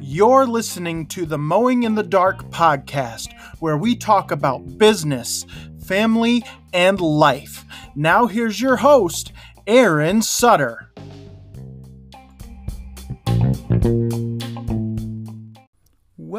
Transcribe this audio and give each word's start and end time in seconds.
You're 0.00 0.46
listening 0.46 1.06
to 1.06 1.24
the 1.24 1.38
Mowing 1.38 1.84
in 1.84 1.94
the 1.94 2.02
Dark 2.02 2.50
podcast, 2.50 3.32
where 3.60 3.78
we 3.78 3.96
talk 3.96 4.30
about 4.30 4.78
business, 4.78 5.46
family, 5.84 6.44
and 6.72 7.00
life. 7.00 7.64
Now, 7.96 8.26
here's 8.26 8.60
your 8.60 8.76
host, 8.76 9.32
Aaron 9.66 10.22
Sutter. 10.22 10.91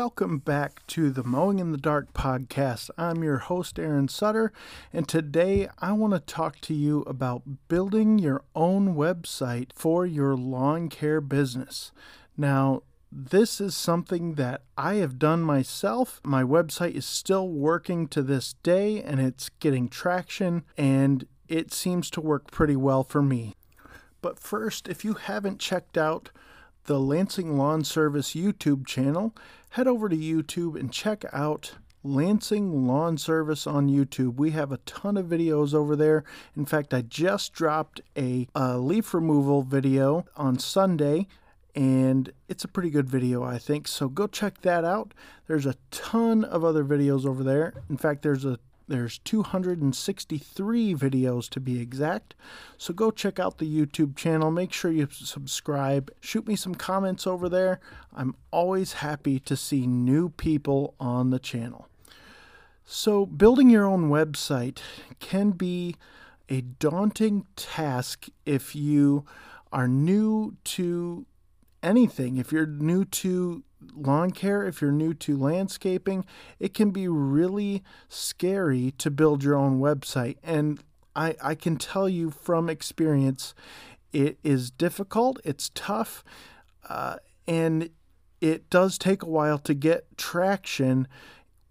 Welcome 0.04 0.40
back 0.40 0.86
to 0.88 1.12
the 1.12 1.24
Mowing 1.24 1.60
in 1.60 1.72
the 1.72 1.78
Dark 1.78 2.12
podcast. 2.12 2.90
I'm 2.98 3.24
your 3.24 3.38
host, 3.38 3.80
Aaron 3.80 4.10
Sutter, 4.10 4.52
and 4.92 5.08
today 5.08 5.70
I 5.80 5.94
want 5.94 6.12
to 6.12 6.20
talk 6.20 6.60
to 6.64 6.74
you 6.74 7.04
about 7.04 7.70
building 7.70 8.20
your 8.20 8.44
own 8.54 8.96
website 8.96 9.72
for 9.74 10.06
your 10.06 10.36
lawn 10.36 10.90
care 10.90 11.22
business. 11.22 11.94
Now, 12.36 12.84
this 13.10 13.62
is 13.62 13.78
something 13.78 14.34
that 14.34 14.64
I 14.78 14.96
have 14.96 15.20
done 15.20 15.42
myself. 15.42 16.20
My 16.26 16.44
website 16.44 16.96
is 16.96 17.06
still 17.06 17.48
working 17.48 18.10
to 18.10 18.22
this 18.22 18.56
day 18.62 19.02
and 19.02 19.22
it's 19.22 19.48
getting 19.62 19.88
traction 19.88 20.66
and 20.78 21.26
it 21.48 21.72
seems 21.72 22.10
to 22.10 22.20
work 22.20 22.52
pretty 22.52 22.76
well 22.76 23.06
for 23.06 23.22
me. 23.22 23.56
But 24.22 24.38
first, 24.38 24.90
if 24.90 25.06
you 25.06 25.14
haven't 25.14 25.62
checked 25.62 25.98
out 25.98 26.30
the 26.86 27.00
Lansing 27.00 27.58
Lawn 27.58 27.84
Service 27.84 28.34
YouTube 28.34 28.86
channel, 28.86 29.34
head 29.70 29.88
over 29.88 30.10
to 30.10 30.16
YouTube 30.16 30.80
and 30.80 30.92
check 30.92 31.24
out 31.32 31.76
Lansing 32.04 32.86
Lawn 32.86 33.18
Service 33.18 33.66
on 33.66 33.90
YouTube. 33.90 34.36
We 34.36 34.52
have 34.52 34.72
a 34.72 34.78
ton 34.78 35.16
of 35.16 35.28
videos 35.28 35.74
over 35.74 35.96
there. 35.96 36.24
In 36.56 36.66
fact, 36.66 36.94
I 36.94 37.02
just 37.02 37.54
dropped 37.54 38.02
a, 38.18 38.48
a 38.54 38.78
leaf 38.78 39.14
removal 39.14 39.64
video 39.64 40.26
on 40.36 40.60
Sunday 40.60 41.28
and 41.76 42.32
it's 42.50 42.64
a 42.64 42.68
pretty 42.68 42.90
good 42.90 43.10
video, 43.10 43.44
I 43.44 43.58
think. 43.58 43.88
So 43.88 44.10
go 44.10 44.28
check 44.28 44.62
that 44.62 44.84
out. 44.84 45.14
There's 45.48 45.66
a 45.66 45.76
ton 45.92 46.44
of 46.44 46.64
other 46.64 46.84
videos 46.84 47.26
over 47.26 47.44
there. 47.44 47.74
In 47.90 47.98
fact, 47.98 48.22
there's 48.22 48.46
a 48.46 48.60
there's 48.88 49.18
263 49.20 50.96
videos 50.96 51.50
to 51.50 51.60
be 51.60 51.80
exact. 51.80 52.36
So 52.78 52.94
go 52.94 53.12
check 53.12 53.40
out 53.40 53.58
the 53.58 53.86
YouTube 53.86 54.16
channel. 54.16 54.52
Make 54.52 54.74
sure 54.74 54.92
you 54.92 55.08
subscribe. 55.12 56.12
Shoot 56.20 56.48
me 56.48 56.56
some 56.56 56.76
comments 56.76 57.26
over 57.26 57.48
there. 57.48 57.80
I'm 58.14 58.36
always 58.52 58.94
happy 58.94 59.40
to 59.42 59.56
see 59.56 59.88
new 59.88 60.30
people 60.30 60.96
on 61.00 61.30
the 61.30 61.40
channel. 61.40 61.88
So, 62.86 63.26
building 63.26 63.70
your 63.70 63.86
own 63.86 64.10
website 64.10 64.80
can 65.22 65.52
be 65.52 65.96
a 66.50 66.60
daunting 66.60 67.46
task 67.56 68.28
if 68.46 68.76
you 68.76 69.24
are 69.72 69.88
new 69.88 70.58
to 70.66 71.26
anything. 71.84 72.38
If 72.38 72.52
you're 72.52 72.66
new 72.66 73.06
to 73.06 73.64
lawn 73.96 74.32
care, 74.32 74.66
if 74.66 74.82
you're 74.82 74.92
new 74.92 75.14
to 75.14 75.38
landscaping, 75.38 76.26
it 76.60 76.74
can 76.74 76.92
be 76.92 77.08
really 77.08 77.84
scary 78.08 78.92
to 78.98 79.12
build 79.12 79.44
your 79.44 79.56
own 79.56 79.80
website. 79.80 80.38
And 80.44 80.82
I, 81.16 81.36
I 81.44 81.56
can 81.56 81.78
tell 81.78 82.10
you 82.10 82.32
from 82.32 82.70
experience, 82.70 83.54
it 84.12 84.38
is 84.44 84.72
difficult, 84.72 85.40
it's 85.44 85.70
tough, 85.76 86.24
uh, 86.88 87.18
and 87.48 87.90
it 88.42 88.70
does 88.70 88.98
take 88.98 89.24
a 89.24 89.30
while 89.30 89.58
to 89.60 89.74
get 89.74 90.18
traction 90.18 91.08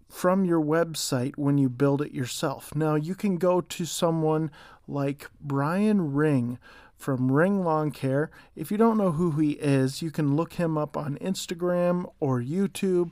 from 0.09 0.45
your 0.45 0.61
website 0.61 1.33
when 1.37 1.57
you 1.57 1.69
build 1.69 2.01
it 2.01 2.11
yourself. 2.11 2.75
Now, 2.75 2.95
you 2.95 3.15
can 3.15 3.37
go 3.37 3.61
to 3.61 3.85
someone 3.85 4.51
like 4.87 5.29
Brian 5.41 6.13
Ring 6.13 6.59
from 7.03 7.29
Ring 7.29 7.65
Lawn 7.65 7.91
Care. 7.91 8.31
If 8.55 8.71
you 8.71 8.77
don't 8.77 8.97
know 8.97 9.11
who 9.11 9.31
he 9.31 9.51
is, 9.51 10.01
you 10.01 10.09
can 10.09 10.37
look 10.37 10.53
him 10.53 10.77
up 10.77 10.95
on 10.95 11.17
Instagram 11.17 12.09
or 12.21 12.41
YouTube. 12.41 13.11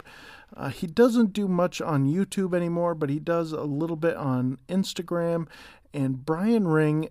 Uh, 0.56 0.70
he 0.70 0.88
doesn't 0.88 1.34
do 1.34 1.46
much 1.46 1.82
on 1.82 2.08
YouTube 2.08 2.56
anymore, 2.56 2.96
but 2.96 3.10
he 3.10 3.20
does 3.20 3.52
a 3.52 3.64
little 3.64 3.98
bit 3.98 4.16
on 4.16 4.60
Instagram. 4.70 5.48
And 5.94 6.26
Brian 6.26 6.70
Ring 6.70 7.10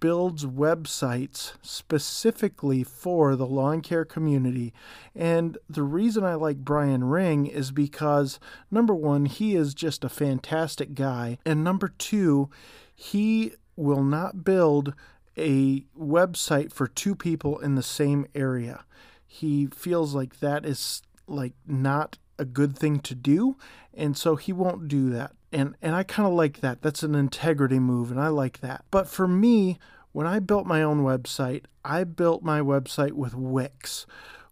builds 0.00 0.46
websites 0.46 1.52
specifically 1.60 2.82
for 2.82 3.36
the 3.36 3.46
lawn 3.46 3.82
care 3.82 4.06
community. 4.06 4.72
And 5.14 5.58
the 5.68 5.82
reason 5.82 6.24
I 6.24 6.34
like 6.34 6.64
Brian 6.64 7.04
Ring 7.04 7.44
is 7.44 7.72
because 7.72 8.40
number 8.70 8.94
one, 8.94 9.26
he 9.26 9.54
is 9.54 9.74
just 9.74 10.02
a 10.02 10.08
fantastic 10.08 10.94
guy. 10.94 11.36
And 11.44 11.62
number 11.62 11.88
two, 11.88 12.48
he 12.94 13.52
will 13.76 14.02
not 14.02 14.44
build 14.46 14.94
a 15.36 15.84
website 15.98 16.72
for 16.72 16.86
two 16.86 17.14
people 17.14 17.58
in 17.58 17.74
the 17.74 17.82
same 17.82 18.26
area. 18.34 18.84
He 19.26 19.66
feels 19.66 20.14
like 20.14 20.40
that 20.40 20.64
is 20.66 21.02
like 21.26 21.54
not 21.66 22.18
a 22.38 22.44
good 22.44 22.76
thing 22.76 23.00
to 23.00 23.14
do, 23.14 23.56
and 23.94 24.16
so 24.16 24.36
he 24.36 24.52
won't 24.52 24.88
do 24.88 25.10
that. 25.10 25.32
And 25.52 25.74
and 25.80 25.94
I 25.94 26.02
kind 26.02 26.26
of 26.26 26.34
like 26.34 26.60
that. 26.60 26.82
That's 26.82 27.02
an 27.02 27.14
integrity 27.14 27.78
move 27.78 28.10
and 28.10 28.20
I 28.20 28.28
like 28.28 28.60
that. 28.60 28.84
But 28.90 29.06
for 29.06 29.28
me, 29.28 29.78
when 30.12 30.26
I 30.26 30.38
built 30.38 30.66
my 30.66 30.82
own 30.82 31.02
website, 31.02 31.64
I 31.84 32.04
built 32.04 32.42
my 32.42 32.60
website 32.60 33.12
with 33.12 33.34
Wix, 33.34 34.06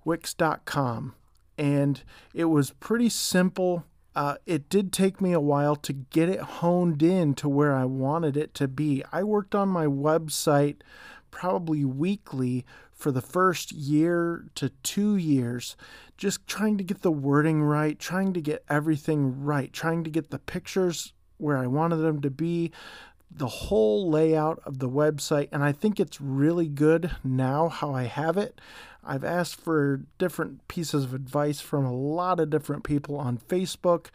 wix.com. 0.05 1.15
And 1.59 2.03
it 2.33 2.47
was 2.47 2.71
pretty 2.71 3.11
simple 3.11 3.85
uh, 4.15 4.37
it 4.47 4.69
did 4.69 4.93
take 4.93 5.21
me 5.21 5.32
a 5.32 5.41
while 5.41 5.76
to 5.76 5.93
get 5.93 6.28
it 6.28 6.41
honed 6.41 7.03
in 7.03 7.34
to 7.34 7.48
where 7.48 7.75
I 7.75 7.84
wanted 7.84 8.37
it 8.37 8.54
to 8.54 8.69
be. 8.69 9.04
I 9.12 9.22
worked 9.22 9.54
on 9.54 9.69
my 9.69 9.87
website 9.87 10.76
probably 11.31 11.84
weekly 11.84 12.65
for 12.93 13.10
the 13.12 13.22
first 13.22 13.72
year 13.72 14.44
to 14.56 14.69
two 14.82 15.16
years, 15.16 15.76
just 16.16 16.47
trying 16.47 16.76
to 16.76 16.84
get 16.84 17.03
the 17.03 17.10
wording 17.10 17.62
right, 17.62 17.98
trying 17.98 18.32
to 18.34 18.41
get 18.41 18.65
everything 18.69 19.43
right, 19.43 19.72
trying 19.72 20.04
to 20.04 20.10
get 20.10 20.31
the 20.31 20.38
pictures 20.38 21.12
where 21.38 21.56
I 21.56 21.66
wanted 21.66 21.97
them 21.97 22.21
to 22.21 22.31
be, 22.31 22.72
the 23.31 23.47
whole 23.47 24.10
layout 24.10 24.60
of 24.65 24.81
the 24.81 24.88
website. 24.88 25.48
And 25.53 25.62
I 25.62 25.72
think 25.72 25.98
it's 25.98 26.21
really 26.21 26.69
good 26.69 27.10
now 27.25 27.69
how 27.69 27.94
I 27.94 28.03
have 28.04 28.37
it. 28.37 28.60
I've 29.05 29.25
asked 29.25 29.61
for 29.61 30.03
different 30.19 30.66
pieces 30.69 31.05
of 31.05 31.15
advice 31.15 31.61
from 31.61 31.84
a 31.84 31.94
lot 31.94 32.41
of 32.41 32.50
different 32.50 32.84
people 32.84 33.16
on 33.16 33.38
Facebook 33.38 34.06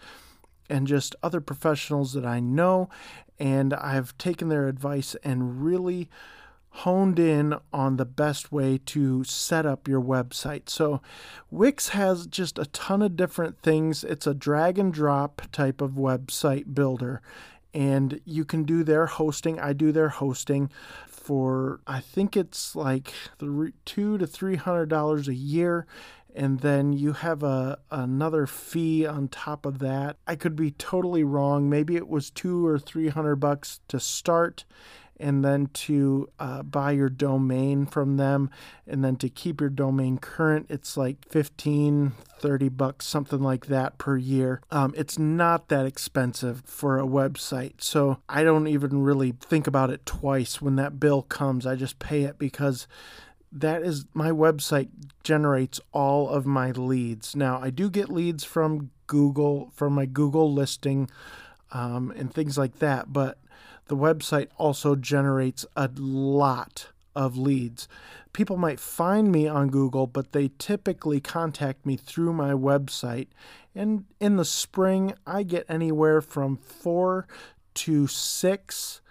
and 0.69 0.87
just 0.87 1.15
other 1.21 1.41
professionals 1.41 2.13
that 2.13 2.25
I 2.25 2.39
know. 2.39 2.89
And 3.39 3.73
I've 3.73 4.17
taken 4.17 4.49
their 4.49 4.67
advice 4.67 5.15
and 5.23 5.63
really 5.63 6.09
honed 6.69 7.19
in 7.19 7.55
on 7.71 7.95
the 7.95 8.05
best 8.05 8.51
way 8.51 8.77
to 8.85 9.23
set 9.23 9.65
up 9.65 9.87
your 9.87 10.01
website. 10.01 10.69
So, 10.69 11.01
Wix 11.49 11.89
has 11.89 12.27
just 12.27 12.59
a 12.59 12.65
ton 12.65 13.01
of 13.01 13.15
different 13.15 13.61
things. 13.61 14.03
It's 14.03 14.27
a 14.27 14.33
drag 14.33 14.77
and 14.77 14.93
drop 14.93 15.43
type 15.51 15.79
of 15.79 15.91
website 15.91 16.73
builder 16.73 17.21
and 17.75 18.21
you 18.23 18.45
can 18.45 18.63
do 18.63 18.85
their 18.85 19.05
hosting. 19.05 19.59
I 19.59 19.73
do 19.73 19.91
their 19.91 20.07
hosting 20.07 20.71
for 21.25 21.81
I 21.87 22.01
think 22.01 22.37
it's 22.37 22.75
like 22.75 23.11
three, 23.39 23.73
two 23.83 24.19
to 24.19 24.27
three 24.27 24.57
hundred 24.57 24.89
dollars 24.89 25.27
a 25.27 25.33
year, 25.33 25.87
and 26.35 26.59
then 26.59 26.93
you 26.93 27.13
have 27.13 27.41
a 27.41 27.79
another 27.89 28.45
fee 28.45 29.07
on 29.07 29.29
top 29.29 29.65
of 29.65 29.79
that. 29.79 30.17
I 30.27 30.35
could 30.35 30.55
be 30.55 30.69
totally 30.69 31.23
wrong. 31.23 31.67
Maybe 31.67 31.95
it 31.95 32.07
was 32.07 32.29
two 32.29 32.67
or 32.67 32.77
three 32.77 33.07
hundred 33.07 33.37
bucks 33.37 33.79
to 33.87 33.99
start, 33.99 34.65
and 35.19 35.43
then 35.43 35.67
to 35.73 36.29
uh, 36.39 36.63
buy 36.63 36.91
your 36.91 37.09
domain 37.09 37.85
from 37.85 38.17
them 38.17 38.49
and 38.87 39.03
then 39.03 39.15
to 39.15 39.29
keep 39.29 39.61
your 39.61 39.69
domain 39.69 40.17
current 40.17 40.65
it's 40.69 40.97
like 40.97 41.25
15 41.29 42.13
30 42.39 42.69
bucks 42.69 43.05
something 43.05 43.41
like 43.41 43.67
that 43.67 43.97
per 43.97 44.17
year. 44.17 44.61
Um, 44.69 44.93
it's 44.97 45.17
not 45.17 45.69
that 45.69 45.85
expensive 45.85 46.61
for 46.65 46.99
a 46.99 47.05
website 47.05 47.81
so 47.81 48.17
i 48.27 48.43
don't 48.43 48.67
even 48.67 49.03
really 49.03 49.31
think 49.31 49.67
about 49.67 49.89
it 49.89 50.05
twice 50.05 50.61
when 50.61 50.75
that 50.75 50.99
bill 50.99 51.21
comes. 51.23 51.65
I 51.65 51.75
just 51.75 51.99
pay 51.99 52.23
it 52.23 52.37
because 52.37 52.87
that 53.51 53.83
is 53.83 54.05
my 54.13 54.31
website 54.31 54.89
generates 55.23 55.79
all 55.93 56.29
of 56.29 56.45
my 56.45 56.71
leads. 56.71 57.35
Now 57.35 57.59
i 57.61 57.69
do 57.69 57.89
get 57.89 58.09
leads 58.09 58.43
from 58.43 58.91
google 59.07 59.71
from 59.73 59.93
my 59.93 60.05
google 60.05 60.51
listing 60.51 61.09
um, 61.71 62.11
and 62.15 62.33
things 62.33 62.57
like 62.57 62.79
that 62.79 63.11
but 63.11 63.37
the 63.87 63.95
website 63.95 64.47
also 64.57 64.95
generates 64.95 65.65
a 65.75 65.89
lot 65.95 66.87
of 67.15 67.37
leads. 67.37 67.87
People 68.33 68.57
might 68.57 68.79
find 68.79 69.31
me 69.31 69.47
on 69.47 69.69
Google, 69.69 70.07
but 70.07 70.31
they 70.31 70.51
typically 70.57 71.21
contact 71.21 71.85
me 71.85 71.95
through 71.95 72.33
my 72.33 72.51
website. 72.51 73.27
And 73.73 74.05
in 74.19 74.35
the 74.35 74.45
spring, 74.45 75.13
I 75.25 75.43
get 75.43 75.65
anywhere 75.69 76.21
from 76.21 76.57
four 76.57 77.27
to 77.75 78.07
six 78.07 79.01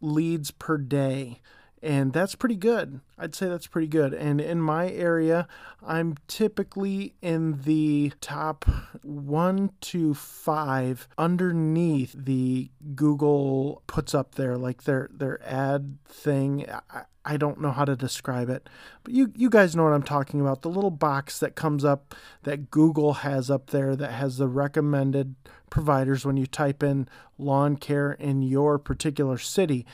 leads 0.00 0.50
per 0.50 0.76
day. 0.76 1.40
And 1.82 2.12
that's 2.12 2.34
pretty 2.34 2.56
good. 2.56 3.00
I'd 3.18 3.34
say 3.34 3.48
that's 3.48 3.66
pretty 3.66 3.86
good. 3.86 4.14
And 4.14 4.40
in 4.40 4.60
my 4.60 4.90
area, 4.90 5.46
I'm 5.86 6.16
typically 6.26 7.14
in 7.20 7.62
the 7.62 8.12
top 8.20 8.64
one 9.02 9.70
to 9.82 10.14
five 10.14 11.08
underneath 11.18 12.14
the 12.16 12.70
Google 12.94 13.82
puts 13.86 14.14
up 14.14 14.34
there, 14.36 14.56
like 14.56 14.84
their 14.84 15.08
their 15.12 15.40
ad 15.46 15.98
thing. 16.06 16.66
I, 16.90 17.02
I 17.24 17.36
don't 17.36 17.60
know 17.60 17.72
how 17.72 17.84
to 17.84 17.96
describe 17.96 18.48
it, 18.48 18.68
but 19.02 19.12
you 19.12 19.32
you 19.34 19.50
guys 19.50 19.74
know 19.74 19.84
what 19.84 19.92
I'm 19.92 20.02
talking 20.02 20.40
about. 20.40 20.62
The 20.62 20.70
little 20.70 20.90
box 20.90 21.38
that 21.40 21.56
comes 21.56 21.84
up 21.84 22.14
that 22.44 22.70
Google 22.70 23.14
has 23.14 23.50
up 23.50 23.70
there 23.70 23.96
that 23.96 24.12
has 24.12 24.38
the 24.38 24.48
recommended 24.48 25.34
providers 25.68 26.24
when 26.24 26.36
you 26.36 26.46
type 26.46 26.82
in 26.82 27.08
lawn 27.38 27.76
care 27.76 28.12
in 28.12 28.42
your 28.42 28.78
particular 28.78 29.38
city. 29.38 29.84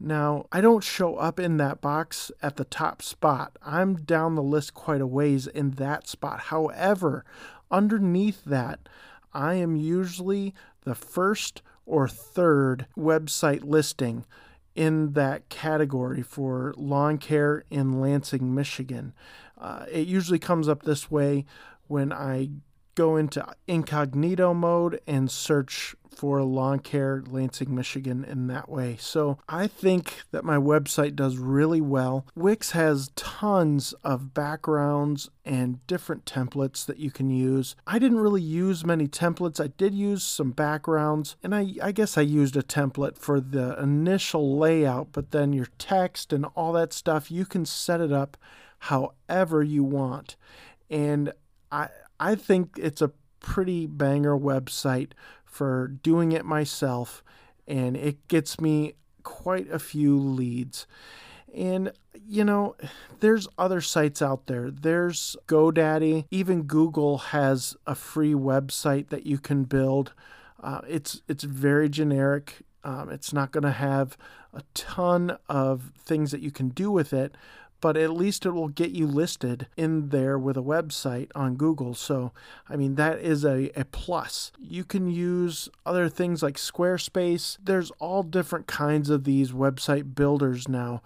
Now, 0.00 0.46
I 0.52 0.60
don't 0.60 0.84
show 0.84 1.16
up 1.16 1.38
in 1.38 1.56
that 1.58 1.80
box 1.80 2.30
at 2.42 2.56
the 2.56 2.64
top 2.64 3.00
spot. 3.00 3.56
I'm 3.64 3.96
down 3.96 4.34
the 4.34 4.42
list 4.42 4.74
quite 4.74 5.00
a 5.00 5.06
ways 5.06 5.46
in 5.46 5.72
that 5.72 6.08
spot. 6.08 6.40
However, 6.40 7.24
underneath 7.70 8.44
that, 8.44 8.88
I 9.32 9.54
am 9.54 9.76
usually 9.76 10.54
the 10.82 10.94
first 10.94 11.62
or 11.86 12.08
third 12.08 12.86
website 12.96 13.64
listing 13.64 14.24
in 14.74 15.12
that 15.12 15.48
category 15.48 16.22
for 16.22 16.74
lawn 16.76 17.18
care 17.18 17.64
in 17.70 18.00
Lansing, 18.00 18.54
Michigan. 18.54 19.12
Uh, 19.56 19.86
it 19.90 20.06
usually 20.06 20.38
comes 20.38 20.68
up 20.68 20.82
this 20.82 21.10
way 21.10 21.44
when 21.86 22.12
I 22.12 22.50
go 22.94 23.16
into 23.16 23.46
incognito 23.66 24.54
mode 24.54 25.00
and 25.06 25.30
search 25.30 25.94
for 26.14 26.42
lawn 26.42 26.78
care 26.78 27.22
Lansing, 27.26 27.74
Michigan 27.74 28.24
in 28.24 28.46
that 28.46 28.68
way. 28.68 28.96
So 28.98 29.38
I 29.48 29.66
think 29.66 30.22
that 30.30 30.44
my 30.44 30.56
website 30.56 31.16
does 31.16 31.36
really 31.36 31.80
well. 31.80 32.26
Wix 32.34 32.70
has 32.70 33.10
tons 33.16 33.92
of 34.04 34.32
backgrounds 34.32 35.30
and 35.44 35.84
different 35.86 36.24
templates 36.24 36.86
that 36.86 36.98
you 36.98 37.10
can 37.10 37.30
use. 37.30 37.76
I 37.86 37.98
didn't 37.98 38.20
really 38.20 38.42
use 38.42 38.84
many 38.84 39.08
templates. 39.08 39.62
I 39.62 39.68
did 39.68 39.94
use 39.94 40.22
some 40.22 40.52
backgrounds, 40.52 41.36
and 41.42 41.54
I, 41.54 41.74
I 41.82 41.92
guess 41.92 42.16
I 42.16 42.22
used 42.22 42.56
a 42.56 42.62
template 42.62 43.18
for 43.18 43.40
the 43.40 43.78
initial 43.80 44.56
layout, 44.56 45.08
but 45.12 45.32
then 45.32 45.52
your 45.52 45.68
text 45.78 46.32
and 46.32 46.46
all 46.54 46.72
that 46.72 46.92
stuff, 46.92 47.30
you 47.30 47.44
can 47.44 47.66
set 47.66 48.00
it 48.00 48.12
up 48.12 48.36
however 48.78 49.62
you 49.62 49.82
want. 49.82 50.36
And 50.90 51.32
I 51.72 51.88
I 52.18 52.34
think 52.34 52.78
it's 52.80 53.02
a 53.02 53.12
pretty 53.40 53.86
banger 53.86 54.36
website 54.36 55.10
for 55.44 55.88
doing 55.88 56.32
it 56.32 56.44
myself, 56.44 57.22
and 57.66 57.96
it 57.96 58.26
gets 58.28 58.60
me 58.60 58.94
quite 59.22 59.70
a 59.70 59.78
few 59.78 60.18
leads. 60.18 60.86
And, 61.54 61.92
you 62.26 62.44
know, 62.44 62.74
there's 63.20 63.46
other 63.56 63.80
sites 63.80 64.20
out 64.20 64.46
there. 64.46 64.70
There's 64.70 65.36
GoDaddy. 65.46 66.26
Even 66.30 66.62
Google 66.62 67.18
has 67.18 67.76
a 67.86 67.94
free 67.94 68.34
website 68.34 69.08
that 69.10 69.24
you 69.24 69.38
can 69.38 69.64
build. 69.64 70.12
Uh, 70.60 70.80
it's 70.88 71.22
it's 71.28 71.44
very 71.44 71.88
generic. 71.88 72.62
Um, 72.82 73.10
it's 73.10 73.32
not 73.32 73.52
going 73.52 73.64
to 73.64 73.70
have 73.70 74.16
a 74.52 74.62
ton 74.74 75.36
of 75.48 75.92
things 75.98 76.30
that 76.32 76.40
you 76.40 76.50
can 76.50 76.68
do 76.68 76.90
with 76.90 77.12
it, 77.12 77.36
but 77.84 77.98
at 77.98 78.14
least 78.14 78.46
it 78.46 78.52
will 78.52 78.68
get 78.68 78.92
you 78.92 79.06
listed 79.06 79.66
in 79.76 80.08
there 80.08 80.38
with 80.38 80.56
a 80.56 80.62
website 80.62 81.30
on 81.34 81.54
Google. 81.54 81.92
So, 81.92 82.32
I 82.66 82.76
mean, 82.76 82.94
that 82.94 83.18
is 83.18 83.44
a, 83.44 83.68
a 83.78 83.84
plus. 83.84 84.52
You 84.58 84.84
can 84.84 85.10
use 85.10 85.68
other 85.84 86.08
things 86.08 86.42
like 86.42 86.56
Squarespace. 86.56 87.58
There's 87.62 87.90
all 87.98 88.22
different 88.22 88.66
kinds 88.66 89.10
of 89.10 89.24
these 89.24 89.52
website 89.52 90.14
builders 90.14 90.66
now. 90.66 91.02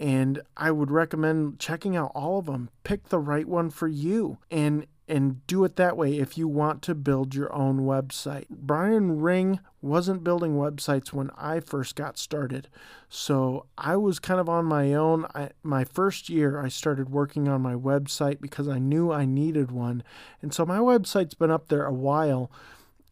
And 0.00 0.40
I 0.56 0.70
would 0.70 0.90
recommend 0.90 1.58
checking 1.58 1.96
out 1.96 2.12
all 2.14 2.38
of 2.38 2.46
them. 2.46 2.70
Pick 2.82 3.10
the 3.10 3.18
right 3.18 3.46
one 3.46 3.68
for 3.68 3.88
you. 3.88 4.38
And 4.50 4.86
and 5.12 5.46
do 5.46 5.62
it 5.62 5.76
that 5.76 5.94
way 5.94 6.18
if 6.18 6.38
you 6.38 6.48
want 6.48 6.80
to 6.80 6.94
build 6.94 7.34
your 7.34 7.54
own 7.54 7.80
website. 7.80 8.48
Brian 8.48 9.20
Ring 9.20 9.60
wasn't 9.82 10.24
building 10.24 10.54
websites 10.54 11.12
when 11.12 11.30
I 11.36 11.60
first 11.60 11.96
got 11.96 12.16
started. 12.16 12.66
So 13.10 13.66
I 13.76 13.96
was 13.96 14.18
kind 14.18 14.40
of 14.40 14.48
on 14.48 14.64
my 14.64 14.94
own. 14.94 15.26
I, 15.34 15.50
my 15.62 15.84
first 15.84 16.30
year, 16.30 16.58
I 16.58 16.68
started 16.68 17.10
working 17.10 17.46
on 17.46 17.60
my 17.60 17.74
website 17.74 18.40
because 18.40 18.68
I 18.68 18.78
knew 18.78 19.12
I 19.12 19.26
needed 19.26 19.70
one. 19.70 20.02
And 20.40 20.54
so 20.54 20.64
my 20.64 20.78
website's 20.78 21.34
been 21.34 21.50
up 21.50 21.68
there 21.68 21.84
a 21.84 21.92
while 21.92 22.50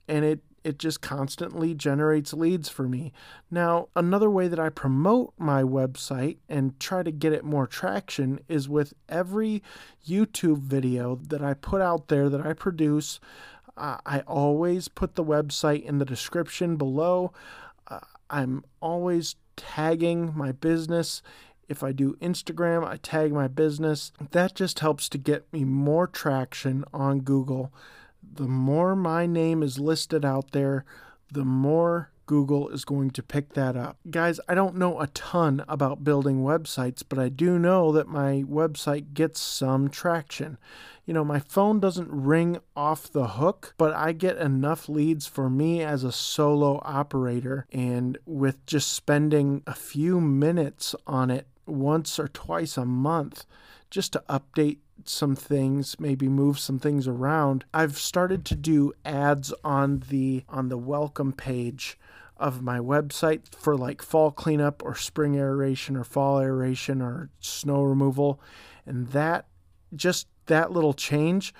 and 0.08 0.25
it 0.25 0.41
it 0.62 0.79
just 0.79 1.01
constantly 1.01 1.75
generates 1.75 2.33
leads 2.33 2.69
for 2.69 2.89
me. 2.89 3.12
Now, 3.51 3.89
another 3.97 4.31
way 4.31 4.49
that 4.49 4.59
I 4.59 4.69
promote 4.69 5.33
my 5.39 5.62
website 5.62 6.39
and 6.49 6.79
try 6.79 7.03
to 7.03 7.11
get 7.11 7.33
it 7.33 7.45
more 7.45 7.67
traction 7.67 8.41
is 8.49 8.69
with 8.69 8.95
every 9.09 9.62
YouTube 10.07 10.59
video 10.59 11.17
that 11.17 11.43
I 11.43 11.55
put 11.55 11.81
out 11.81 12.09
there 12.09 12.29
that 12.29 12.47
I 12.47 12.53
produce. 12.53 13.21
Uh, 13.77 13.99
I 14.05 14.21
always 14.21 14.89
put 14.89 15.15
the 15.15 15.25
website 15.25 15.85
in 15.85 15.99
the 15.99 16.05
description 16.05 16.77
below. 16.77 17.33
Uh, 17.89 18.01
I'm 18.29 18.65
always 18.81 19.37
tagging 19.57 20.33
my 20.37 20.53
business. 20.53 21.23
If 21.69 21.83
I 21.83 21.93
do 21.93 22.15
Instagram, 22.21 22.85
I 22.87 22.97
tag 22.97 23.33
my 23.33 23.49
business. 23.49 24.12
That 24.33 24.55
just 24.55 24.81
helps 24.81 25.09
to 25.11 25.19
get 25.19 25.51
me 25.53 25.65
more 25.65 26.07
traction 26.07 26.85
on 26.93 27.21
Google 27.21 27.73
the 28.23 28.49
more 28.49 28.95
my 28.97 29.27
name 29.27 29.63
is 29.63 29.79
listed 29.79 30.25
out 30.25 30.53
there, 30.53 30.85
the 31.33 31.45
more 31.45 32.11
Google 32.31 32.69
is 32.69 32.85
going 32.85 33.11
to 33.11 33.25
pick 33.25 33.55
that 33.55 33.77
up. 33.77 33.99
Guys, 34.09 34.39
I 34.49 34.55
don't 34.55 34.77
know 34.77 35.01
a 35.01 35.09
ton 35.09 35.65
about 35.67 36.05
building 36.05 36.45
websites, 36.45 37.03
but 37.07 37.19
I 37.19 37.29
do 37.29 37.59
know 37.59 37.91
that 37.91 38.07
my 38.07 38.45
website 38.49 39.15
gets 39.15 39.41
some 39.41 39.89
traction. 39.89 40.57
You 41.05 41.13
know, 41.13 41.25
my 41.25 41.41
phone 41.41 41.81
doesn't 41.81 42.09
ring 42.09 42.59
off 42.77 43.11
the 43.11 43.27
hook, 43.27 43.75
but 43.77 43.93
I 43.95 44.13
get 44.13 44.37
enough 44.37 44.89
leads 44.89 45.27
for 45.27 45.51
me 45.51 45.83
as 45.83 46.05
a 46.05 46.13
solo 46.13 46.81
operator. 46.85 47.67
And 47.73 48.17
with 48.27 48.65
just 48.65 48.93
spending 48.93 49.65
a 49.67 49.75
few 49.75 50.21
minutes 50.21 50.95
on 51.09 51.31
it 51.31 51.49
once 51.67 52.17
or 52.21 52.29
twice 52.29 52.77
a 52.77 52.85
month 52.85 53.45
just 53.91 54.13
to 54.13 54.23
update 54.29 54.79
some 55.08 55.37
things, 55.37 55.99
maybe 55.99 56.29
move 56.29 56.58
some 56.58 56.79
things 56.79 57.06
around. 57.06 57.64
I've 57.73 57.99
started 57.99 58.44
to 58.47 58.55
do 58.55 58.93
ads 59.05 59.52
on 59.64 60.05
the 60.08 60.44
on 60.49 60.69
the 60.69 60.79
welcome 60.79 61.32
page 61.32 61.99
of 62.37 62.62
my 62.62 62.79
website 62.79 63.55
for 63.55 63.76
like 63.76 64.02
fall 64.02 64.31
cleanup 64.31 64.82
or 64.85 64.94
spring 64.94 65.37
aeration 65.37 65.97
or 65.97 66.05
fall 66.05 66.41
aeration 66.41 67.02
or 67.02 67.29
snow 67.38 67.82
removal. 67.82 68.41
And 68.87 69.08
that 69.08 69.47
just 69.94 70.26
that 70.47 70.73
little 70.73 70.94
change 70.94 71.55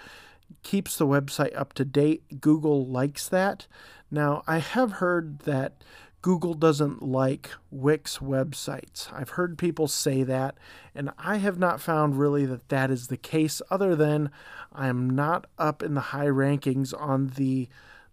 keeps 0.62 0.96
the 0.96 1.06
website 1.06 1.56
up 1.56 1.75
to 1.75 1.84
date. 1.84 2.40
Google 2.40 2.87
likes 2.87 3.28
that. 3.28 3.66
Now, 4.10 4.42
I 4.46 4.58
have 4.58 4.92
heard 4.92 5.40
that 5.40 5.84
Google 6.22 6.55
doesn't 6.55 7.02
like 7.02 7.50
Wix 7.70 8.19
websites. 8.19 9.11
I've 9.12 9.31
heard 9.31 9.56
people 9.56 9.88
say 9.88 10.22
that, 10.22 10.56
and 10.94 11.11
I 11.19 11.37
have 11.37 11.59
not 11.59 11.80
found 11.80 12.18
really 12.18 12.45
that 12.47 12.68
that 12.68 12.90
is 12.90 13.06
the 13.06 13.16
case, 13.16 13.62
other 13.71 13.97
than 13.97 14.30
I 14.73 14.88
am 14.88 15.09
not 15.09 15.47
up 15.59 15.83
in 15.83 15.95
the 15.95 16.00
high 16.00 16.26
rankings 16.26 16.92
on 16.99 17.28
the 17.37 17.68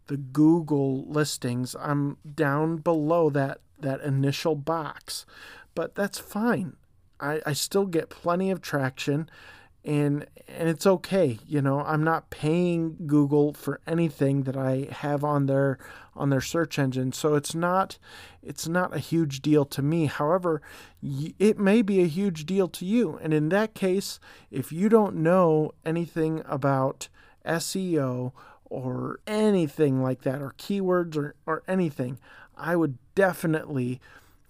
the 0.07 0.17
Google 0.17 1.05
listings. 1.05 1.75
I'm 1.77 2.17
down 2.33 2.77
below 2.77 3.29
that 3.31 3.59
that 3.79 4.01
initial 4.01 4.55
box, 4.55 5.25
but 5.75 5.95
that's 5.95 6.17
fine. 6.17 6.77
I, 7.19 7.41
I 7.45 7.53
still 7.53 7.85
get 7.85 8.09
plenty 8.09 8.51
of 8.51 8.61
traction 8.61 9.29
and 9.87 10.25
and 10.49 10.67
it's 10.67 10.85
okay 10.85 11.39
you 11.47 11.61
know 11.61 11.79
i'm 11.81 12.03
not 12.03 12.29
paying 12.29 12.97
google 13.07 13.53
for 13.53 13.79
anything 13.87 14.43
that 14.43 14.57
i 14.57 14.87
have 14.91 15.23
on 15.23 15.45
their 15.45 15.79
on 16.17 16.29
their 16.29 16.41
search 16.41 16.77
engine. 16.79 17.11
So 17.11 17.35
it's 17.35 17.55
not 17.55 17.97
it's 18.43 18.67
not 18.67 18.95
a 18.95 18.99
huge 18.99 19.41
deal 19.41 19.65
to 19.65 19.81
me. 19.81 20.05
However 20.05 20.61
it 21.01 21.57
may 21.57 21.81
be 21.81 22.01
a 22.01 22.07
huge 22.07 22.45
deal 22.45 22.67
to 22.69 22.85
you. 22.85 23.19
And 23.21 23.33
in 23.33 23.49
that 23.49 23.73
case 23.73 24.19
if 24.51 24.71
you 24.71 24.89
don't 24.89 25.17
know 25.17 25.71
anything 25.85 26.41
about 26.45 27.09
seo 27.45 28.33
or 28.65 29.19
anything 29.25 30.01
like 30.01 30.23
that 30.23 30.41
or 30.41 30.53
keywords 30.57 31.15
or, 31.15 31.35
or 31.45 31.63
anything 31.65 32.19
i 32.57 32.75
would 32.75 32.97
definitely 33.15 34.01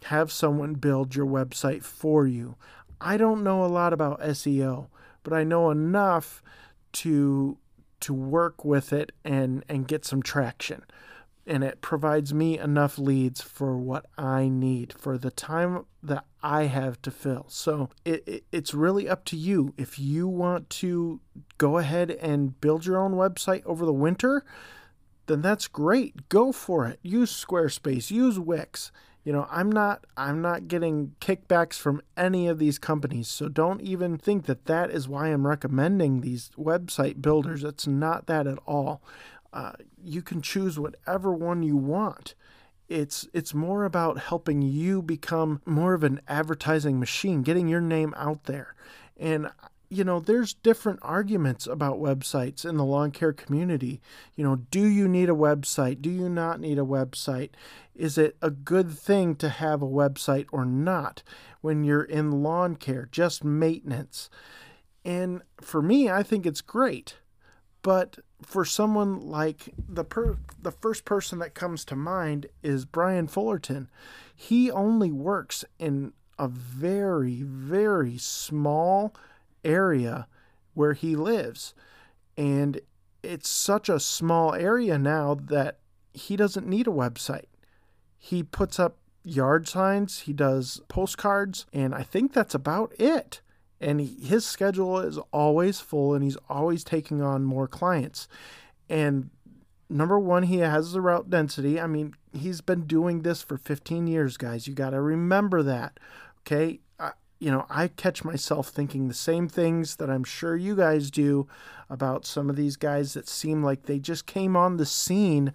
have 0.06 0.32
someone 0.32 0.74
build 0.74 1.16
your 1.16 1.26
website 1.26 1.84
for 1.84 2.26
you. 2.26 2.56
I 3.00 3.18
don't 3.18 3.44
know 3.44 3.64
a 3.64 3.68
lot 3.68 3.94
about 3.94 4.22
seo 4.22 4.88
but 5.28 5.36
I 5.36 5.44
know 5.44 5.72
enough 5.72 6.42
to 6.94 7.58
to 8.00 8.14
work 8.14 8.64
with 8.64 8.94
it 8.94 9.12
and 9.26 9.62
and 9.68 9.86
get 9.86 10.06
some 10.06 10.24
traction. 10.24 10.86
And 11.48 11.64
it 11.64 11.82
provides 11.82 12.34
me 12.34 12.60
enough 12.60 13.00
leads 13.00 13.42
for 13.42 13.78
what 13.78 14.06
I 14.18 14.50
need 14.50 14.94
for 14.94 15.18
the 15.18 15.32
time 15.32 15.86
that 16.04 16.26
I 16.44 16.64
have 16.64 17.02
to 17.04 17.12
fill. 17.12 17.46
So 17.48 17.90
it, 18.04 18.24
it, 18.28 18.44
it's 18.52 18.74
really 18.74 19.08
up 19.08 19.24
to 19.26 19.38
you. 19.38 19.74
If 19.78 19.98
you 19.98 20.28
want 20.28 20.70
to 20.72 21.22
go 21.58 21.78
ahead 21.78 22.12
and 22.12 22.60
build 22.60 22.86
your 22.86 22.98
own 22.98 23.14
website 23.14 23.66
over 23.66 23.86
the 23.86 23.94
winter, 23.94 24.44
then 25.28 25.42
that's 25.42 25.68
great. 25.68 26.30
Go 26.30 26.52
for 26.52 26.86
it. 26.88 27.00
Use 27.02 27.32
Squarespace, 27.32 28.12
use 28.12 28.40
Wix 28.40 28.92
You 29.24 29.34
know, 29.34 29.48
I'm 29.52 29.70
not 29.70 30.06
I'm 30.16 30.42
not 30.42 30.70
getting 30.70 31.16
kickbacks 31.20 31.74
from 31.74 32.02
any 32.16 32.48
of 32.48 32.60
these 32.60 32.80
companies. 32.80 33.28
So 33.28 33.50
don't 33.50 33.82
even 33.82 34.18
think 34.18 34.46
that 34.46 34.66
that 34.66 34.90
is 34.90 35.10
why 35.10 35.28
I'm 35.28 35.46
recommending 35.46 36.22
these 36.22 36.50
website 36.58 37.22
builders. 37.22 37.66
It's 37.66 37.88
not 37.88 38.28
that 38.28 38.48
at 38.48 38.60
all. 38.66 39.02
Uh, 39.54 39.74
you 40.04 40.22
can 40.22 40.42
choose 40.42 40.80
whatever 40.80 41.34
one 41.34 41.64
you 41.64 41.78
want. 41.78 42.36
It's 42.88 43.28
it's 43.34 43.54
more 43.54 43.84
about 43.84 44.20
helping 44.20 44.62
you 44.62 45.02
become 45.02 45.62
more 45.66 45.94
of 45.94 46.04
an 46.04 46.22
advertising 46.28 47.00
machine, 47.00 47.42
getting 47.42 47.68
your 47.68 47.82
name 47.82 48.14
out 48.18 48.46
there. 48.46 48.76
And 49.18 49.50
you 49.90 50.04
know, 50.04 50.20
there's 50.20 50.54
different 50.54 51.00
arguments 51.02 51.66
about 51.66 52.00
websites 52.00 52.66
in 52.66 52.76
the 52.76 52.84
lawn 52.84 53.12
care 53.12 53.32
community. 53.32 54.02
You 54.36 54.44
know, 54.44 54.58
do 54.70 54.86
you 54.86 55.08
need 55.08 55.30
a 55.30 55.34
website? 55.34 56.02
Do 56.02 56.10
you 56.10 56.28
not 56.28 56.60
need 56.60 56.78
a 56.78 56.84
website? 56.84 57.52
Is 57.96 58.18
it 58.18 58.36
a 58.42 58.50
good 58.50 58.92
thing 58.92 59.36
to 59.36 59.50
have 59.50 59.82
a 59.82 59.88
website 59.88 60.48
or 60.52 60.66
not 60.66 61.24
when 61.62 61.84
you're 61.84 62.04
in 62.04 62.44
lawn 62.44 62.76
care, 62.76 63.08
just 63.12 63.44
maintenance? 63.44 64.30
And 65.06 65.42
for 65.62 65.82
me, 65.82 66.10
I 66.10 66.22
think 66.22 66.46
it's 66.46 66.62
great. 66.62 67.16
But 67.82 68.20
for 68.42 68.64
someone 68.66 69.20
like 69.20 69.74
the 69.90 70.04
per, 70.04 70.38
the 70.62 70.72
first 70.72 71.06
person 71.06 71.40
that 71.40 71.54
comes 71.54 71.84
to 71.86 71.96
mind 71.96 72.48
is 72.62 72.86
Brian 72.86 73.28
Fullerton. 73.28 73.90
He 74.36 74.70
only 74.70 75.12
works 75.12 75.66
in 75.80 76.14
a 76.40 76.48
very 76.48 77.42
very 77.42 78.18
small 78.18 79.16
area 79.64 80.28
where 80.74 80.94
he 80.94 81.16
lives. 81.16 81.74
And 82.38 82.80
it's 83.24 83.50
such 83.50 83.90
a 83.90 84.00
small 84.00 84.54
area 84.54 84.98
now 84.98 85.36
that 85.36 85.80
he 86.14 86.36
doesn't 86.36 86.68
need 86.68 86.88
a 86.88 86.92
website. 86.92 87.48
He 88.18 88.44
puts 88.44 88.80
up 88.80 88.98
yard 89.24 89.68
signs, 89.68 90.20
he 90.22 90.34
does 90.34 90.82
postcards, 90.88 91.66
and 91.74 91.94
I 91.94 92.04
think 92.04 92.34
that's 92.34 92.56
about 92.56 92.94
it. 93.00 93.42
And 93.80 94.00
his 94.00 94.46
schedule 94.46 95.00
is 95.00 95.20
always 95.32 95.80
full 95.80 96.14
and 96.14 96.24
he's 96.24 96.38
always 96.50 96.84
taking 96.84 97.22
on 97.22 97.44
more 97.44 97.68
clients. 97.68 98.28
And 98.90 99.30
number 99.90 100.20
one, 100.20 100.44
he 100.44 100.58
has 100.60 100.94
the 100.94 101.02
route 101.02 101.30
density. 101.30 101.80
I 101.80 101.88
mean, 101.88 102.16
he's 102.34 102.62
been 102.62 102.88
doing 102.88 103.22
this 103.22 103.42
for 103.42 103.58
15 103.58 104.08
years, 104.08 104.38
guys. 104.38 104.68
You 104.68 104.74
got 104.74 104.92
to 104.92 105.02
remember 105.02 105.62
that. 105.64 106.00
Okay 106.42 106.80
you 107.40 107.52
know, 107.52 107.66
I 107.70 107.88
catch 107.88 108.24
myself 108.24 108.70
thinking 108.70 109.08
the 109.08 109.14
same 109.14 109.48
things 109.48 109.98
that 109.98 110.10
I'm 110.10 110.24
sure 110.24 110.56
you 110.56 110.76
guys 110.76 111.12
do 111.12 111.48
about 111.90 112.26
some 112.26 112.50
of 112.50 112.56
these 112.56 112.78
guys 112.78 113.14
that 113.14 113.28
seem 113.28 113.64
like 113.64 113.84
they 113.84 114.00
just 114.00 114.26
came 114.26 114.56
on 114.56 114.78
the 114.78 114.86
scene 114.86 115.54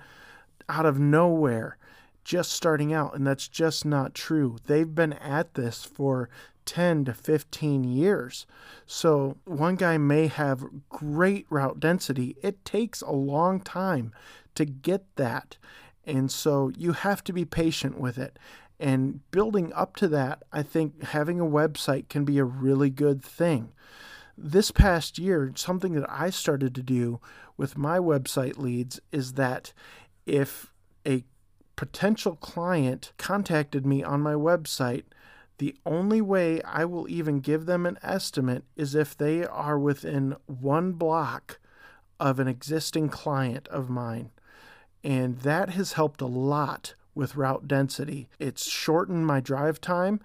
out 0.68 0.86
of 0.86 1.00
nowhere, 1.00 1.76
just 2.24 2.52
starting 2.52 2.92
out. 2.92 3.14
And 3.14 3.26
that's 3.26 3.48
just 3.48 3.84
not 3.84 4.14
true. 4.14 4.58
They've 4.66 4.94
been 4.94 5.14
at 5.14 5.54
this 5.54 5.84
for 5.84 6.30
10 6.64 7.04
to 7.06 7.14
15 7.14 7.84
years. 7.84 8.46
So 8.86 9.36
one 9.44 9.76
guy 9.76 9.98
may 9.98 10.26
have 10.26 10.64
great 10.88 11.46
route 11.50 11.80
density. 11.80 12.36
It 12.42 12.64
takes 12.64 13.00
a 13.00 13.12
long 13.12 13.60
time 13.60 14.12
to 14.54 14.64
get 14.64 15.04
that. 15.16 15.56
And 16.04 16.30
so 16.30 16.70
you 16.76 16.92
have 16.92 17.22
to 17.24 17.32
be 17.32 17.44
patient 17.44 17.98
with 17.98 18.18
it. 18.18 18.38
And 18.80 19.20
building 19.30 19.72
up 19.74 19.94
to 19.96 20.08
that, 20.08 20.42
I 20.52 20.62
think 20.62 21.02
having 21.04 21.38
a 21.38 21.44
website 21.44 22.08
can 22.08 22.24
be 22.24 22.38
a 22.38 22.44
really 22.44 22.90
good 22.90 23.22
thing. 23.22 23.72
This 24.36 24.72
past 24.72 25.18
year, 25.18 25.52
something 25.54 25.92
that 25.92 26.10
I 26.10 26.30
started 26.30 26.74
to 26.74 26.82
do 26.82 27.20
with 27.56 27.78
my 27.78 27.98
website 27.98 28.58
leads 28.58 28.98
is 29.12 29.34
that 29.34 29.72
if 30.26 30.72
a 31.06 31.22
potential 31.76 32.36
client 32.36 33.12
contacted 33.18 33.86
me 33.86 34.02
on 34.02 34.20
my 34.20 34.34
website, 34.34 35.04
the 35.62 35.76
only 35.86 36.20
way 36.20 36.60
I 36.62 36.84
will 36.84 37.08
even 37.08 37.38
give 37.38 37.66
them 37.66 37.86
an 37.86 37.96
estimate 38.02 38.64
is 38.74 38.96
if 38.96 39.16
they 39.16 39.46
are 39.46 39.78
within 39.78 40.34
one 40.46 40.94
block 40.94 41.60
of 42.18 42.40
an 42.40 42.48
existing 42.48 43.08
client 43.10 43.68
of 43.68 43.88
mine. 43.88 44.32
And 45.04 45.38
that 45.42 45.70
has 45.70 45.92
helped 45.92 46.20
a 46.20 46.26
lot 46.26 46.96
with 47.14 47.36
route 47.36 47.68
density. 47.68 48.28
It's 48.40 48.68
shortened 48.68 49.24
my 49.24 49.38
drive 49.38 49.80
time 49.80 50.18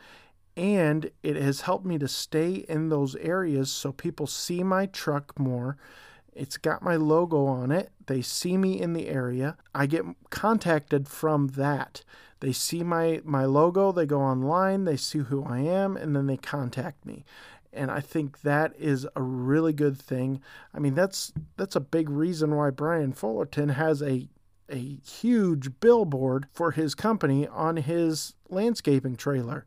and 0.55 1.11
it 1.21 1.35
has 1.35 1.61
helped 1.61 1.85
me 1.85 1.99
to 1.99 2.07
stay 2.07 2.65
in 2.67 2.89
those 2.89 3.15
areas 3.17 3.71
so 3.71 3.91
people 3.91 4.25
see 4.25 4.63
my 4.63 4.87
truck 4.87 5.37
more. 5.37 5.77
It's 6.33 6.57
got 6.57 6.81
my 6.81 6.95
logo 6.95 7.45
on 7.45 7.71
it. 7.71 7.91
They 8.07 8.23
see 8.23 8.57
me 8.57 8.81
in 8.81 8.93
the 8.93 9.07
area. 9.07 9.55
I 9.75 9.85
get 9.85 10.03
contacted 10.31 11.07
from 11.07 11.49
that. 11.49 12.01
They 12.39 12.51
see 12.51 12.83
my 12.83 13.21
my 13.23 13.45
logo, 13.45 13.91
they 13.91 14.05
go 14.05 14.21
online, 14.21 14.85
they 14.85 14.97
see 14.97 15.19
who 15.19 15.43
I 15.43 15.59
am 15.59 15.97
and 15.97 16.15
then 16.15 16.27
they 16.27 16.37
contact 16.37 17.05
me. 17.05 17.25
And 17.73 17.91
I 17.91 17.99
think 17.99 18.41
that 18.41 18.73
is 18.77 19.07
a 19.15 19.21
really 19.21 19.73
good 19.73 19.97
thing. 19.97 20.41
I 20.73 20.79
mean, 20.79 20.95
that's 20.95 21.33
that's 21.57 21.75
a 21.75 21.81
big 21.81 22.09
reason 22.09 22.55
why 22.55 22.69
Brian 22.69 23.13
Fullerton 23.13 23.69
has 23.69 24.01
a 24.01 24.29
a 24.69 24.97
huge 25.05 25.79
billboard 25.79 26.47
for 26.51 26.71
his 26.71 26.93
company 26.93 27.47
on 27.47 27.77
his 27.77 28.33
landscaping 28.49 29.15
trailer 29.15 29.65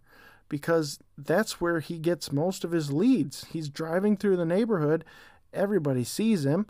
because 0.48 0.98
that's 1.16 1.60
where 1.60 1.80
he 1.80 1.98
gets 1.98 2.32
most 2.32 2.64
of 2.64 2.72
his 2.72 2.92
leads. 2.92 3.46
He's 3.52 3.68
driving 3.68 4.16
through 4.16 4.36
the 4.36 4.44
neighborhood, 4.44 5.04
everybody 5.52 6.04
sees 6.04 6.44
him, 6.44 6.66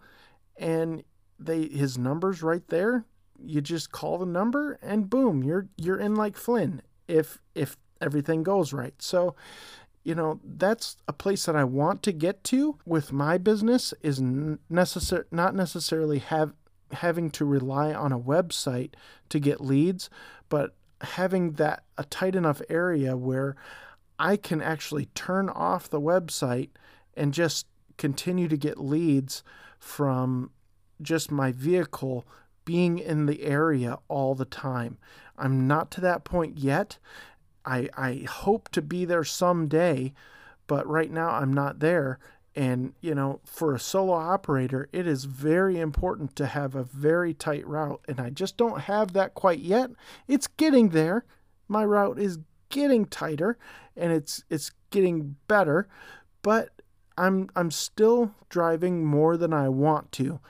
and 0.57 1.03
they 1.39 1.67
his 1.67 1.99
number's 1.99 2.43
right 2.43 2.67
there. 2.69 3.05
You 3.45 3.61
just 3.61 3.93
call 3.93 4.19
the 4.19 4.27
number 4.27 4.79
and 4.83 5.09
boom, 5.09 5.43
you're 5.43 5.69
you're 5.77 5.99
in 5.99 6.15
like 6.15 6.37
Flynn 6.37 6.83
if 7.09 7.39
if 7.55 7.77
everything 8.01 8.43
goes 8.43 8.73
right. 8.73 8.95
So, 9.01 9.35
you 10.05 10.15
know, 10.15 10.41
that's 10.45 10.97
a 11.07 11.13
place 11.13 11.47
that 11.47 11.57
I 11.57 11.65
want 11.65 12.03
to 12.05 12.13
get 12.13 12.43
to 12.45 12.79
with 12.87 13.13
my 13.13 13.39
business 13.39 13.93
is 14.03 14.21
necessar- 14.21 15.27
not 15.31 15.55
necessarily 15.55 16.19
have 16.19 16.53
having 16.93 17.31
to 17.31 17.45
rely 17.45 17.93
on 17.95 18.13
a 18.13 18.19
website 18.19 18.95
to 19.29 19.39
get 19.39 19.61
leads, 19.61 20.11
but 20.49 20.75
having 21.03 21.53
that 21.53 21.85
a 21.97 22.05
tight 22.05 22.35
enough 22.35 22.61
area 22.69 23.17
where 23.17 23.57
I 24.19 24.37
can 24.37 24.61
actually 24.61 25.07
turn 25.15 25.49
off 25.49 25.89
the 25.89 26.01
website 26.01 26.71
and 27.15 27.33
just 27.33 27.67
continue 27.97 28.49
to 28.49 28.57
get 28.57 28.79
leads 28.79 29.43
from 29.79 30.51
just 31.01 31.31
my 31.31 31.53
vehicle 31.53 32.27
being 32.65 32.99
in 32.99 33.27
the 33.27 33.43
area 33.43 33.99
all 34.09 34.35
the 34.35 34.45
time. 34.45 34.99
I'm 35.39 35.67
not 35.67 35.91
to 35.93 36.01
that 36.03 36.25
point 36.25 36.59
yet. 36.59 36.99
I, 37.65 37.89
I 37.97 38.27
hope 38.29 38.69
to 38.71 38.83
be 38.83 39.05
there 39.05 39.25
someday, 39.25 40.13
but 40.67 40.87
right 40.87 41.11
now 41.11 41.31
I'm 41.31 41.53
not 41.53 41.81
there. 41.81 42.19
And, 42.57 42.95
you 43.01 43.15
know, 43.15 43.41
for 43.45 43.75
a 43.75 43.79
solo 43.79 44.13
operator, 44.13 44.89
it 44.93 45.07
is 45.07 45.25
very 45.25 45.79
important 45.79 46.35
to 46.37 46.47
have 46.47 46.75
a 46.75 46.83
very 46.83 47.33
tight 47.33 47.67
route. 47.67 48.01
And 48.09 48.21
I 48.21 48.31
just 48.31 48.57
don't 48.57 48.83
have 48.83 49.13
that 49.13 49.35
quite 49.35 49.61
yet. 49.61 49.91
It's 50.27 50.47
getting 50.47 50.89
there. 50.89 51.25
My 51.69 51.85
route 51.85 52.19
is 52.19 52.39
getting 52.71 53.05
tighter 53.05 53.59
and 53.97 54.13
it's 54.13 54.45
it's 54.49 54.73
getting 54.91 55.37
better, 55.47 55.89
but 56.43 56.71
I'm 57.19 57.51
I'm 57.55 57.71
still 57.71 58.35
driving 58.49 59.05
more 59.05 59.37
than 59.37 59.53
I 59.53 59.69
want 59.69 60.11
to. 60.13 60.41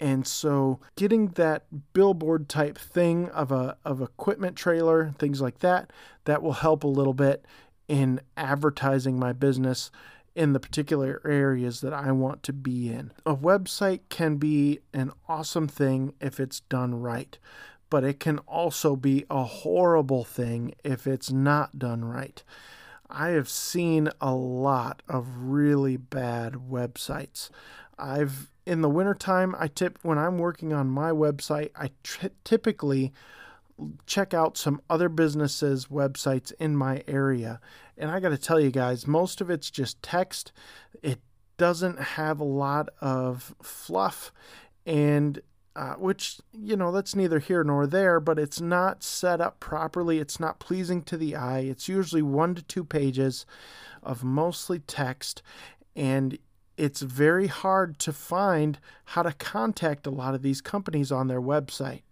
And 0.00 0.26
so 0.26 0.78
getting 0.96 1.28
that 1.28 1.64
billboard 1.92 2.48
type 2.48 2.78
thing 2.78 3.28
of 3.30 3.50
a 3.50 3.76
of 3.84 4.00
equipment 4.00 4.56
trailer, 4.56 5.12
things 5.18 5.40
like 5.40 5.58
that, 5.58 5.92
that 6.24 6.42
will 6.42 6.52
help 6.52 6.84
a 6.84 6.88
little 6.88 7.14
bit 7.14 7.44
in 7.88 8.20
advertising 8.36 9.18
my 9.18 9.32
business 9.32 9.90
in 10.34 10.52
the 10.52 10.60
particular 10.60 11.20
areas 11.24 11.80
that 11.80 11.92
I 11.92 12.12
want 12.12 12.44
to 12.44 12.52
be 12.52 12.88
in. 12.90 13.12
A 13.26 13.34
website 13.34 14.02
can 14.08 14.36
be 14.36 14.78
an 14.94 15.10
awesome 15.28 15.66
thing 15.66 16.14
if 16.20 16.38
it's 16.38 16.60
done 16.60 16.94
right, 16.94 17.36
but 17.90 18.04
it 18.04 18.20
can 18.20 18.38
also 18.40 18.94
be 18.94 19.24
a 19.28 19.42
horrible 19.42 20.22
thing 20.22 20.74
if 20.84 21.08
it's 21.08 21.32
not 21.32 21.78
done 21.78 22.04
right. 22.04 22.44
I 23.10 23.30
have 23.30 23.48
seen 23.48 24.10
a 24.20 24.32
lot 24.34 25.02
of 25.08 25.26
really 25.38 25.96
bad 25.96 26.54
websites. 26.70 27.50
I've 27.98 28.50
in 28.66 28.82
the 28.82 28.88
wintertime, 28.90 29.56
I 29.58 29.68
tip 29.68 29.98
when 30.02 30.18
I'm 30.18 30.36
working 30.36 30.74
on 30.74 30.90
my 30.90 31.10
website, 31.10 31.70
I 31.74 31.90
t- 32.02 32.28
typically 32.44 33.12
check 34.06 34.34
out 34.34 34.58
some 34.58 34.82
other 34.90 35.08
businesses' 35.08 35.86
websites 35.86 36.52
in 36.60 36.76
my 36.76 37.02
area. 37.08 37.60
And 37.96 38.10
I 38.10 38.20
got 38.20 38.28
to 38.28 38.38
tell 38.38 38.60
you 38.60 38.70
guys, 38.70 39.06
most 39.06 39.40
of 39.40 39.48
it's 39.48 39.70
just 39.70 40.02
text. 40.02 40.52
It 41.02 41.20
doesn't 41.56 41.98
have 41.98 42.40
a 42.40 42.44
lot 42.44 42.90
of 43.00 43.54
fluff 43.62 44.32
and 44.86 45.40
uh, 45.74 45.94
which 45.94 46.40
you 46.52 46.76
know 46.76 46.90
that's 46.90 47.14
neither 47.14 47.38
here 47.38 47.62
nor 47.62 47.86
there 47.86 48.18
but 48.18 48.38
it's 48.38 48.60
not 48.60 49.02
set 49.02 49.40
up 49.40 49.60
properly 49.60 50.18
it's 50.18 50.40
not 50.40 50.58
pleasing 50.58 51.02
to 51.02 51.16
the 51.16 51.36
eye 51.36 51.60
it's 51.60 51.88
usually 51.88 52.22
one 52.22 52.54
to 52.54 52.62
two 52.62 52.82
pages 52.82 53.44
of 54.02 54.24
mostly 54.24 54.78
text 54.80 55.42
and 55.94 56.38
it's 56.78 57.02
very 57.02 57.48
hard 57.48 57.98
to 57.98 58.12
find 58.12 58.78
how 59.06 59.22
to 59.22 59.32
contact 59.32 60.06
a 60.06 60.10
lot 60.10 60.34
of 60.34 60.42
these 60.42 60.60
companies 60.60 61.12
on 61.12 61.26
their 61.26 61.40
website 61.42 62.02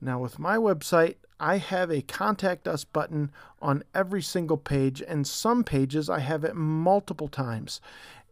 Now, 0.00 0.18
with 0.18 0.38
my 0.38 0.56
website, 0.56 1.16
I 1.40 1.56
have 1.58 1.90
a 1.90 2.02
contact 2.02 2.68
us 2.68 2.84
button 2.84 3.30
on 3.60 3.84
every 3.94 4.22
single 4.22 4.56
page, 4.58 5.02
and 5.02 5.26
some 5.26 5.64
pages 5.64 6.10
I 6.10 6.20
have 6.20 6.44
it 6.44 6.54
multiple 6.54 7.28
times. 7.28 7.80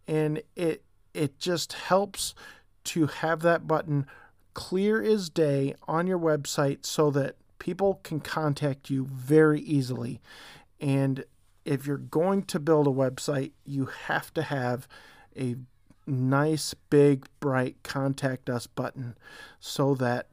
And 0.06 0.42
it 0.56 0.84
it 1.14 1.38
just 1.38 1.74
helps 1.74 2.34
to 2.84 3.06
have 3.06 3.40
that 3.42 3.66
button 3.66 4.06
clear 4.54 5.02
as 5.02 5.30
day 5.30 5.74
on 5.88 6.06
your 6.06 6.18
website 6.18 6.84
so 6.86 7.10
that 7.10 7.36
people 7.58 8.00
can 8.02 8.20
contact 8.20 8.90
you 8.90 9.06
very 9.06 9.60
easily. 9.60 10.20
And 10.80 11.24
if 11.64 11.86
you're 11.86 11.98
going 11.98 12.42
to 12.44 12.58
build 12.58 12.86
a 12.86 12.90
website, 12.90 13.52
you 13.64 13.86
have 13.86 14.32
to 14.34 14.42
have 14.42 14.88
a 15.36 15.56
nice, 16.06 16.74
big, 16.90 17.26
bright 17.40 17.76
contact 17.82 18.50
us 18.50 18.66
button 18.66 19.16
so 19.60 19.94
that 19.94 20.28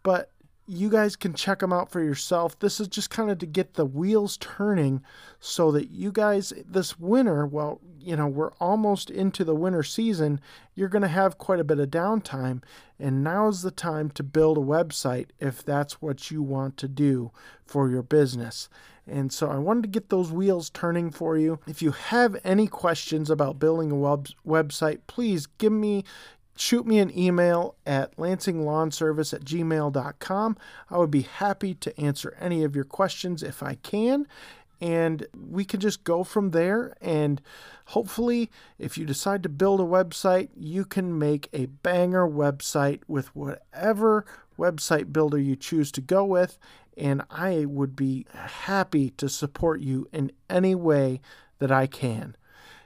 But 0.01 0.31
you 0.67 0.89
guys 0.89 1.15
can 1.15 1.33
check 1.33 1.59
them 1.59 1.71
out 1.71 1.89
for 1.89 2.03
yourself. 2.03 2.59
This 2.59 2.81
is 2.81 2.89
just 2.89 3.09
kind 3.09 3.31
of 3.31 3.39
to 3.39 3.45
get 3.45 3.75
the 3.75 3.85
wheels 3.85 4.35
turning 4.37 5.01
so 5.39 5.71
that 5.71 5.89
you 5.89 6.11
guys 6.11 6.51
this 6.69 6.99
winter, 6.99 7.45
well, 7.45 7.79
you 7.99 8.17
know, 8.17 8.27
we're 8.27 8.51
almost 8.59 9.09
into 9.09 9.45
the 9.45 9.55
winter 9.55 9.81
season, 9.81 10.41
you're 10.75 10.89
going 10.89 11.03
to 11.03 11.07
have 11.07 11.37
quite 11.37 11.61
a 11.61 11.63
bit 11.63 11.79
of 11.79 11.89
downtime 11.89 12.61
and 12.99 13.23
now's 13.23 13.61
the 13.61 13.71
time 13.71 14.09
to 14.11 14.23
build 14.23 14.57
a 14.57 14.61
website 14.61 15.27
if 15.39 15.63
that's 15.63 16.01
what 16.01 16.31
you 16.31 16.41
want 16.41 16.75
to 16.77 16.87
do 16.87 17.31
for 17.65 17.89
your 17.89 18.03
business. 18.03 18.67
And 19.09 19.31
so 19.31 19.49
I 19.49 19.57
wanted 19.57 19.83
to 19.83 19.89
get 19.89 20.09
those 20.09 20.31
wheels 20.31 20.69
turning 20.69 21.11
for 21.11 21.37
you. 21.37 21.59
If 21.65 21.81
you 21.81 21.91
have 21.91 22.35
any 22.43 22.67
questions 22.67 23.29
about 23.29 23.59
building 23.59 23.89
a 23.89 23.95
web- 23.95 24.27
website, 24.45 24.99
please 25.07 25.47
give 25.57 25.71
me 25.71 26.03
shoot 26.59 26.85
me 26.85 26.99
an 26.99 27.17
email 27.17 27.75
at 27.85 28.15
lansinglawnservice 28.17 29.33
at 29.33 29.43
gmail.com. 29.43 30.57
I 30.89 30.97
would 30.97 31.11
be 31.11 31.21
happy 31.21 31.73
to 31.75 31.99
answer 31.99 32.35
any 32.39 32.63
of 32.63 32.75
your 32.75 32.85
questions 32.85 33.43
if 33.43 33.63
I 33.63 33.75
can. 33.75 34.27
And 34.79 35.25
we 35.35 35.65
can 35.65 35.79
just 35.79 36.03
go 36.03 36.23
from 36.23 36.51
there. 36.51 36.95
And 37.01 37.41
hopefully, 37.85 38.51
if 38.77 38.97
you 38.97 39.05
decide 39.05 39.41
to 39.43 39.49
build 39.49 39.79
a 39.79 39.83
website, 39.83 40.49
you 40.55 40.85
can 40.85 41.17
make 41.17 41.49
a 41.51 41.65
banger 41.65 42.27
website 42.27 43.01
with 43.07 43.35
whatever 43.35 44.25
website 44.57 45.11
builder 45.11 45.39
you 45.39 45.55
choose 45.55 45.91
to 45.93 46.01
go 46.01 46.23
with. 46.23 46.59
And 46.95 47.23
I 47.29 47.65
would 47.65 47.95
be 47.95 48.25
happy 48.33 49.11
to 49.11 49.29
support 49.29 49.81
you 49.81 50.07
in 50.11 50.31
any 50.49 50.75
way 50.75 51.21
that 51.59 51.71
I 51.71 51.87
can. 51.87 52.35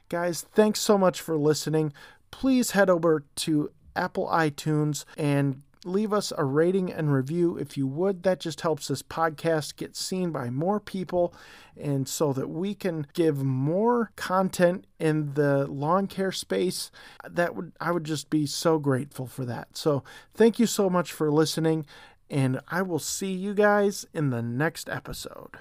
Guys, 0.10 0.42
thanks 0.42 0.82
so 0.82 0.98
much 0.98 1.22
for 1.22 1.38
listening 1.38 1.94
please 2.32 2.72
head 2.72 2.90
over 2.90 3.26
to 3.36 3.72
Apple 3.96 4.28
iTunes 4.28 5.06
and 5.18 5.62
leave 5.84 6.14
us 6.14 6.32
a 6.38 6.44
rating 6.44 6.92
and 6.92 7.12
review 7.12 7.58
if 7.58 7.76
you 7.78 7.88
would. 7.88 8.24
That 8.24 8.40
just 8.40 8.62
helps 8.62 8.88
this 8.88 9.02
podcast 9.02 9.76
get 9.76 9.96
seen 9.96 10.32
by 10.32 10.50
more 10.50 10.80
people 10.80 11.34
and 11.80 12.08
so 12.08 12.34
that 12.34 12.50
we 12.50 12.76
can 12.76 13.08
give 13.14 13.44
more 13.44 14.12
content 14.16 14.86
in 15.00 15.34
the 15.34 15.66
lawn 15.68 16.08
care 16.08 16.32
space. 16.32 16.92
That 17.28 17.56
would 17.56 17.72
I 17.80 17.92
would 17.92 18.04
just 18.04 18.30
be 18.30 18.46
so 18.46 18.78
grateful 18.78 19.28
for 19.28 19.46
that. 19.46 19.76
So, 19.76 20.04
thank 20.34 20.60
you 20.60 20.66
so 20.66 20.90
much 20.90 21.12
for 21.12 21.32
listening 21.32 21.86
and 22.30 22.62
I 22.70 22.82
will 22.82 23.00
see 23.00 23.34
you 23.34 23.54
guys 23.54 24.06
in 24.14 24.30
the 24.30 24.42
next 24.42 24.88
episode. 24.88 25.58